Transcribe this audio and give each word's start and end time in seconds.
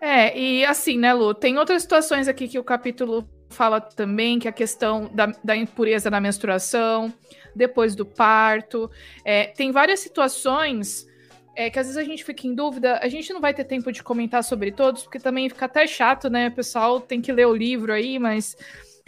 É, 0.00 0.38
e 0.38 0.64
assim, 0.64 0.98
né, 0.98 1.12
Lu, 1.12 1.34
tem 1.34 1.58
outras 1.58 1.82
situações 1.82 2.26
aqui 2.26 2.48
que 2.48 2.58
o 2.58 2.64
capítulo 2.64 3.28
fala 3.50 3.80
também, 3.80 4.38
que 4.38 4.48
é 4.48 4.50
a 4.50 4.54
questão 4.54 5.10
da, 5.12 5.26
da 5.44 5.56
impureza 5.56 6.08
na 6.10 6.20
menstruação, 6.20 7.12
depois 7.54 7.94
do 7.94 8.06
parto. 8.06 8.90
É, 9.24 9.46
tem 9.48 9.72
várias 9.72 10.00
situações 10.00 11.06
é, 11.54 11.68
que 11.68 11.78
às 11.78 11.86
vezes 11.86 12.00
a 12.00 12.04
gente 12.04 12.24
fica 12.24 12.46
em 12.46 12.54
dúvida. 12.54 12.98
A 13.02 13.08
gente 13.08 13.32
não 13.32 13.40
vai 13.40 13.52
ter 13.52 13.64
tempo 13.64 13.92
de 13.92 14.02
comentar 14.02 14.42
sobre 14.42 14.72
todos, 14.72 15.02
porque 15.02 15.18
também 15.18 15.48
fica 15.48 15.66
até 15.66 15.86
chato, 15.86 16.30
né? 16.30 16.48
O 16.48 16.54
pessoal 16.54 17.00
tem 17.00 17.20
que 17.20 17.32
ler 17.32 17.46
o 17.46 17.54
livro 17.54 17.92
aí, 17.92 18.18
mas 18.18 18.56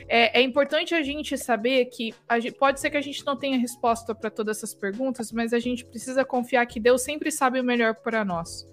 é, 0.09 0.41
é 0.41 0.43
importante 0.43 0.95
a 0.95 1.03
gente 1.03 1.39
saber 1.39 1.87
que 1.87 2.15
gente, 2.41 2.53
pode 2.53 2.81
ser 2.81 2.91
que 2.91 2.97
a 2.97 3.01
gente 3.01 3.25
não 3.25 3.37
tenha 3.37 3.57
resposta 3.57 4.15
para 4.15 4.31
todas 4.31 4.59
essas 4.59 4.75
perguntas, 4.75 5.33
mas 5.33 5.53
a 5.53 5.59
gente 5.59 5.85
precisa 5.85 6.25
confiar 6.25 6.67
que 6.67 6.81
Deus 6.81 7.03
sempre 7.03 7.31
sabe 7.31 7.61
o 7.61 7.65
melhor 7.65 7.95
para 7.95 8.25
nós. 8.25 8.67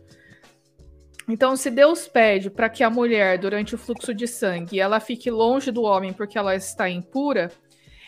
Então, 1.30 1.56
se 1.56 1.70
Deus 1.70 2.08
pede 2.08 2.50
para 2.50 2.68
que 2.68 2.84
a 2.84 2.90
mulher, 2.90 3.38
durante 3.38 3.76
o 3.76 3.78
fluxo 3.78 4.14
de 4.16 4.28
sangue, 4.28 4.80
ela 4.80 5.00
fique 5.00 5.30
longe 5.30 5.72
do 5.72 5.84
homem 5.84 6.12
porque 6.12 6.38
ela 6.38 6.56
está 6.56 6.90
impura, 6.90 7.52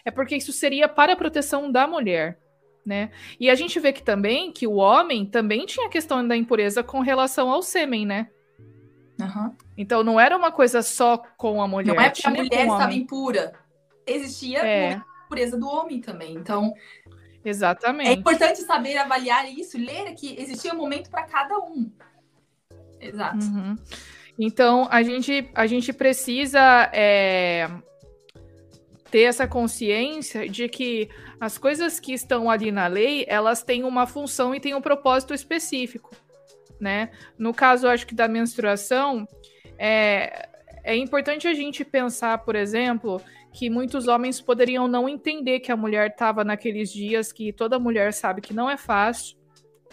é 0.03 0.09
porque 0.09 0.35
isso 0.35 0.51
seria 0.51 0.89
para 0.89 1.13
a 1.13 1.15
proteção 1.15 1.71
da 1.71 1.85
mulher, 1.85 2.39
né? 2.83 3.11
E 3.39 3.47
a 3.47 3.53
gente 3.53 3.79
vê 3.79 3.93
que 3.93 4.01
também 4.01 4.51
que 4.51 4.65
o 4.65 4.73
homem 4.73 5.23
também 5.23 5.67
tinha 5.67 5.85
a 5.85 5.89
questão 5.89 6.27
da 6.27 6.35
impureza 6.35 6.83
com 6.83 6.99
relação 6.99 7.51
ao 7.51 7.61
sêmen, 7.61 8.07
né? 8.07 8.27
Uhum. 9.19 9.55
Então 9.77 10.03
não 10.03 10.19
era 10.19 10.35
uma 10.35 10.51
coisa 10.51 10.81
só 10.81 11.17
com 11.37 11.61
a 11.61 11.67
mulher. 11.67 11.93
Não 11.93 12.01
é 12.01 12.09
porque 12.09 12.27
a 12.27 12.31
mulher 12.31 12.65
estava 12.65 12.93
impura. 12.93 13.53
Existia 14.07 14.59
é. 14.59 14.93
a 14.95 15.05
impureza 15.25 15.57
do 15.59 15.67
homem 15.67 16.01
também. 16.01 16.33
Então. 16.33 16.73
Exatamente. 17.45 18.09
É 18.09 18.13
importante 18.13 18.61
saber 18.61 18.97
avaliar 18.97 19.47
isso, 19.51 19.77
ler 19.77 20.13
que 20.15 20.39
existia 20.39 20.73
um 20.73 20.77
momento 20.77 21.09
para 21.09 21.23
cada 21.23 21.57
um. 21.59 21.91
Exato. 23.01 23.45
Uhum. 23.45 23.75
Então, 24.39 24.87
a 24.89 25.03
gente, 25.03 25.49
a 25.53 25.67
gente 25.67 25.91
precisa 25.91 26.89
é, 26.93 27.69
ter 29.09 29.23
essa 29.23 29.47
consciência 29.47 30.47
de 30.47 30.69
que 30.69 31.09
as 31.39 31.57
coisas 31.57 31.99
que 31.99 32.13
estão 32.13 32.49
ali 32.49 32.71
na 32.71 32.87
lei, 32.87 33.25
elas 33.27 33.61
têm 33.61 33.83
uma 33.83 34.07
função 34.07 34.55
e 34.55 34.59
têm 34.59 34.73
um 34.73 34.81
propósito 34.81 35.33
específico, 35.33 36.11
né? 36.79 37.11
No 37.37 37.53
caso, 37.53 37.87
acho 37.87 38.07
que 38.07 38.15
da 38.15 38.27
menstruação, 38.27 39.27
é, 39.77 40.47
é 40.83 40.95
importante 40.95 41.47
a 41.47 41.53
gente 41.53 41.83
pensar, 41.83 42.37
por 42.39 42.55
exemplo, 42.55 43.21
que 43.51 43.69
muitos 43.69 44.07
homens 44.07 44.39
poderiam 44.39 44.87
não 44.87 45.09
entender 45.09 45.59
que 45.59 45.71
a 45.71 45.77
mulher 45.77 46.11
estava 46.11 46.43
naqueles 46.43 46.91
dias 46.91 47.31
que 47.31 47.51
toda 47.51 47.77
mulher 47.77 48.13
sabe 48.13 48.41
que 48.41 48.53
não 48.53 48.69
é 48.69 48.77
fácil, 48.77 49.37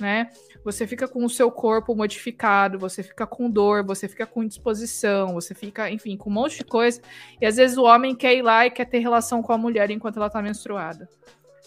né? 0.01 0.31
Você 0.65 0.87
fica 0.87 1.09
com 1.09 1.25
o 1.25 1.31
seu 1.31 1.51
corpo 1.51 1.95
modificado, 1.95 2.79
você 2.79 3.03
fica 3.03 3.27
com 3.27 3.51
dor, 3.51 3.85
você 3.85 4.09
fica 4.09 4.27
com 4.27 4.43
indisposição, 4.43 5.35
você 5.35 5.55
fica, 5.55 5.91
enfim, 5.91 6.17
com 6.17 6.31
um 6.31 6.33
monte 6.33 6.59
de 6.59 6.65
coisa. 6.65 7.01
E 7.41 7.47
às 7.47 7.57
vezes 7.57 7.77
o 7.77 7.85
homem 7.85 8.15
quer 8.15 8.35
ir 8.35 8.43
lá 8.43 8.67
e 8.67 8.71
quer 8.71 8.85
ter 8.85 8.99
relação 8.99 9.43
com 9.43 9.53
a 9.53 9.59
mulher 9.59 9.91
enquanto 9.91 10.17
ela 10.17 10.31
tá 10.31 10.43
menstruada, 10.43 11.09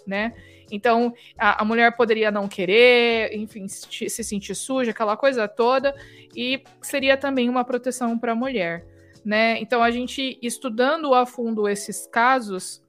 né? 0.06 0.34
Então, 0.72 1.14
a, 1.38 1.62
a 1.62 1.66
mulher 1.66 1.96
poderia 1.98 2.32
não 2.32 2.48
querer, 2.48 3.36
enfim, 3.36 3.68
se, 3.68 4.10
se 4.10 4.24
sentir 4.24 4.56
suja, 4.56 4.92
aquela 4.92 5.18
coisa 5.18 5.48
toda, 5.48 5.94
e 6.36 6.64
seria 6.82 7.18
também 7.18 7.50
uma 7.50 7.66
proteção 7.66 8.18
para 8.18 8.32
a 8.32 8.36
mulher, 8.36 8.86
né? 9.24 9.60
Então, 9.60 9.84
a 9.84 9.92
gente 9.92 10.40
estudando 10.42 11.14
a 11.14 11.26
fundo 11.26 11.68
esses 11.68 12.08
casos, 12.08 12.82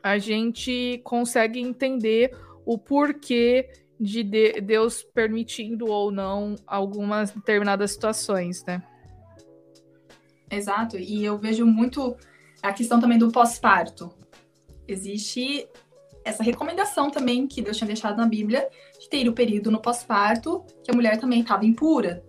a 0.00 0.18
gente 0.18 1.00
consegue 1.02 1.58
entender 1.60 2.30
o 2.64 2.78
porquê 2.78 3.68
de, 4.04 4.22
de 4.22 4.60
Deus 4.60 5.02
permitindo 5.02 5.86
ou 5.86 6.10
não 6.10 6.54
algumas 6.66 7.30
determinadas 7.30 7.92
situações, 7.92 8.64
né? 8.64 8.82
Exato, 10.50 10.98
e 10.98 11.24
eu 11.24 11.38
vejo 11.38 11.64
muito 11.66 12.14
a 12.62 12.72
questão 12.72 13.00
também 13.00 13.18
do 13.18 13.32
pós-parto. 13.32 14.12
Existe 14.86 15.66
essa 16.24 16.42
recomendação 16.42 17.10
também 17.10 17.46
que 17.46 17.62
Deus 17.62 17.76
tinha 17.76 17.88
deixado 17.88 18.16
na 18.16 18.26
Bíblia 18.26 18.68
de 19.00 19.08
ter 19.08 19.28
o 19.28 19.32
período 19.32 19.70
no 19.70 19.80
pós-parto 19.80 20.64
que 20.82 20.90
a 20.90 20.94
mulher 20.94 21.18
também 21.18 21.40
estava 21.40 21.64
impura, 21.64 22.22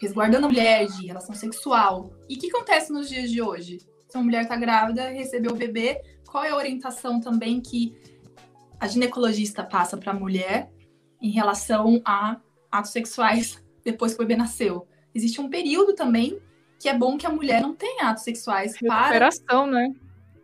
resguardando 0.00 0.46
a 0.46 0.48
mulher 0.48 0.86
de 0.86 1.06
relação 1.06 1.34
sexual. 1.34 2.12
E 2.28 2.34
o 2.34 2.38
que 2.38 2.50
acontece 2.50 2.92
nos 2.92 3.08
dias 3.08 3.30
de 3.30 3.40
hoje? 3.40 3.78
Se 4.08 4.16
uma 4.16 4.24
mulher 4.24 4.42
está 4.42 4.56
grávida, 4.56 5.08
recebeu 5.08 5.52
o 5.52 5.56
bebê, 5.56 6.02
qual 6.28 6.44
é 6.44 6.50
a 6.50 6.56
orientação 6.56 7.20
também 7.20 7.60
que 7.60 7.96
a 8.78 8.86
ginecologista 8.88 9.62
passa 9.62 9.96
para 9.96 10.12
a 10.12 10.14
mulher 10.14 10.70
em 11.24 11.30
relação 11.30 12.02
a 12.04 12.36
atos 12.70 12.92
sexuais 12.92 13.62
depois 13.82 14.12
que 14.12 14.22
o 14.22 14.26
bebê 14.26 14.36
nasceu. 14.36 14.86
Existe 15.14 15.40
um 15.40 15.48
período 15.48 15.94
também 15.94 16.38
que 16.78 16.88
é 16.88 16.96
bom 16.96 17.16
que 17.16 17.26
a 17.26 17.30
mulher 17.30 17.62
não 17.62 17.74
tenha 17.74 18.10
atos 18.10 18.24
sexuais 18.24 18.76
Recuperação, 18.76 19.64
para... 19.64 19.66
né? 19.66 19.94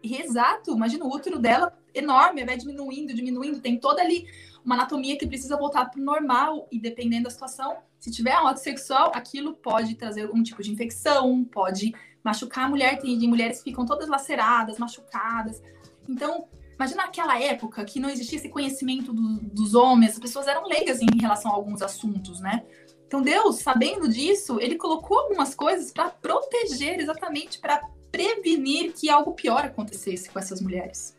Exato, 0.03 0.73
imagina 0.73 1.05
o 1.05 1.15
útero 1.15 1.39
dela 1.39 1.77
enorme, 1.93 2.45
vai 2.45 2.57
diminuindo, 2.57 3.13
diminuindo, 3.13 3.61
tem 3.61 3.79
toda 3.79 4.01
ali 4.01 4.27
uma 4.65 4.75
anatomia 4.75 5.19
que 5.19 5.27
precisa 5.27 5.57
voltar 5.57 5.87
para 5.87 6.01
o 6.01 6.05
normal 6.05 6.67
e 6.71 6.79
dependendo 6.79 7.25
da 7.25 7.31
situação, 7.31 7.79
se 7.99 8.11
tiver 8.11 8.39
um 8.41 8.47
ato 8.47 8.61
sexual, 8.61 9.13
aquilo 9.15 9.55
pode 9.55 9.95
trazer 9.97 10.23
algum 10.23 10.43
tipo 10.43 10.63
de 10.63 10.71
infecção, 10.71 11.45
pode 11.45 11.95
machucar 12.25 12.65
a 12.65 12.69
mulher, 12.69 12.99
tem 12.99 13.19
mulheres 13.29 13.59
que 13.59 13.71
ficam 13.71 13.85
todas 13.85 14.09
laceradas, 14.09 14.79
machucadas. 14.79 15.63
Então, 16.09 16.47
Imagina 16.81 17.05
aquela 17.05 17.39
época 17.39 17.85
que 17.85 18.01
não 18.01 18.09
existia 18.09 18.39
esse 18.39 18.49
conhecimento 18.49 19.13
do, 19.13 19.39
dos 19.53 19.75
homens, 19.75 20.13
as 20.13 20.19
pessoas 20.19 20.47
eram 20.47 20.67
leigas 20.67 21.03
em 21.03 21.21
relação 21.21 21.53
a 21.53 21.55
alguns 21.55 21.83
assuntos, 21.83 22.41
né? 22.41 22.65
Então 23.07 23.21
Deus, 23.21 23.57
sabendo 23.57 24.09
disso, 24.09 24.59
ele 24.59 24.77
colocou 24.77 25.19
algumas 25.19 25.55
coisas 25.55 25.93
para 25.93 26.09
proteger, 26.09 26.99
exatamente 26.99 27.59
para 27.59 27.87
prevenir 28.11 28.95
que 28.95 29.11
algo 29.11 29.35
pior 29.35 29.63
acontecesse 29.63 30.31
com 30.31 30.39
essas 30.39 30.63
mulheres. 30.63 31.15